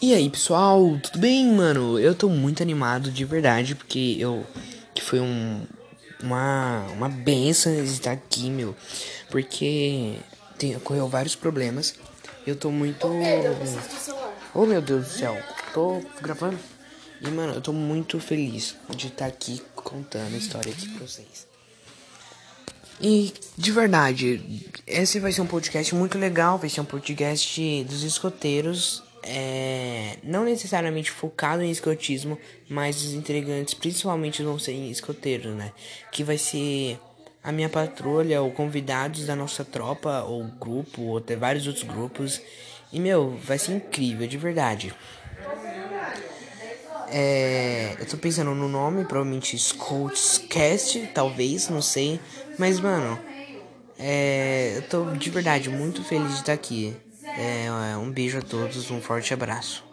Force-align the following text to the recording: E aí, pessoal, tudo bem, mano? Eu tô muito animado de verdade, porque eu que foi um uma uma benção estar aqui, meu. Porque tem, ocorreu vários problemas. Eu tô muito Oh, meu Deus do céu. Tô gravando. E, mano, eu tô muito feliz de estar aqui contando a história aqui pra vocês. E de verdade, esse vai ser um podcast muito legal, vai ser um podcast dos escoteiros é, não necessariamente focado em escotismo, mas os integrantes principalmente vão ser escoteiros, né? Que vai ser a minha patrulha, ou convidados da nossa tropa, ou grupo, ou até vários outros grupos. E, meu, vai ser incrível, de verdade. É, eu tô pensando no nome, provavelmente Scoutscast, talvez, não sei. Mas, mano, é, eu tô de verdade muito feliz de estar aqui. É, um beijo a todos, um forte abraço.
E 0.00 0.14
aí, 0.14 0.30
pessoal, 0.30 0.96
tudo 1.02 1.18
bem, 1.18 1.44
mano? 1.48 1.98
Eu 1.98 2.14
tô 2.14 2.28
muito 2.28 2.62
animado 2.62 3.10
de 3.10 3.24
verdade, 3.24 3.74
porque 3.74 4.16
eu 4.20 4.46
que 4.94 5.02
foi 5.02 5.18
um 5.18 5.66
uma 6.22 6.86
uma 6.92 7.08
benção 7.08 7.72
estar 7.82 8.12
aqui, 8.12 8.48
meu. 8.48 8.76
Porque 9.28 10.14
tem, 10.56 10.76
ocorreu 10.76 11.08
vários 11.08 11.34
problemas. 11.34 11.96
Eu 12.46 12.54
tô 12.54 12.70
muito 12.70 13.08
Oh, 14.54 14.64
meu 14.64 14.80
Deus 14.80 15.04
do 15.04 15.10
céu. 15.10 15.36
Tô 15.74 16.00
gravando. 16.22 16.58
E, 17.20 17.28
mano, 17.28 17.54
eu 17.54 17.60
tô 17.60 17.72
muito 17.72 18.20
feliz 18.20 18.76
de 18.94 19.08
estar 19.08 19.26
aqui 19.26 19.60
contando 19.74 20.32
a 20.32 20.38
história 20.38 20.72
aqui 20.72 20.88
pra 20.90 21.08
vocês. 21.08 21.48
E 23.00 23.34
de 23.56 23.72
verdade, 23.72 24.64
esse 24.86 25.18
vai 25.18 25.32
ser 25.32 25.40
um 25.40 25.46
podcast 25.46 25.92
muito 25.92 26.16
legal, 26.16 26.56
vai 26.56 26.70
ser 26.70 26.80
um 26.80 26.84
podcast 26.84 27.82
dos 27.82 28.04
escoteiros 28.04 29.02
é, 29.28 30.16
não 30.22 30.44
necessariamente 30.44 31.10
focado 31.10 31.62
em 31.62 31.70
escotismo, 31.70 32.38
mas 32.68 33.02
os 33.02 33.12
integrantes 33.12 33.74
principalmente 33.74 34.42
vão 34.42 34.58
ser 34.58 34.72
escoteiros, 34.72 35.54
né? 35.54 35.72
Que 36.10 36.24
vai 36.24 36.38
ser 36.38 36.98
a 37.42 37.52
minha 37.52 37.68
patrulha, 37.68 38.42
ou 38.42 38.50
convidados 38.52 39.26
da 39.26 39.36
nossa 39.36 39.64
tropa, 39.64 40.22
ou 40.24 40.44
grupo, 40.44 41.02
ou 41.02 41.18
até 41.18 41.36
vários 41.36 41.66
outros 41.66 41.84
grupos. 41.84 42.40
E, 42.92 42.98
meu, 42.98 43.36
vai 43.36 43.58
ser 43.58 43.72
incrível, 43.72 44.26
de 44.26 44.38
verdade. 44.38 44.94
É, 47.06 47.96
eu 47.98 48.06
tô 48.06 48.18
pensando 48.18 48.54
no 48.54 48.68
nome, 48.68 49.04
provavelmente 49.04 49.58
Scoutscast, 49.58 51.06
talvez, 51.08 51.68
não 51.68 51.80
sei. 51.82 52.20
Mas, 52.56 52.80
mano, 52.80 53.18
é, 53.98 54.74
eu 54.76 54.82
tô 54.82 55.04
de 55.06 55.30
verdade 55.30 55.70
muito 55.70 56.04
feliz 56.04 56.32
de 56.34 56.40
estar 56.40 56.52
aqui. 56.52 56.96
É, 57.40 57.96
um 57.96 58.10
beijo 58.10 58.36
a 58.36 58.42
todos, 58.42 58.90
um 58.90 59.00
forte 59.00 59.32
abraço. 59.32 59.87